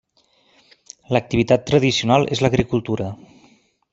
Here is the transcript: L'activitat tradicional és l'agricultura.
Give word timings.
L'activitat 1.15 1.67
tradicional 1.69 2.27
és 2.37 2.43
l'agricultura. 2.45 3.13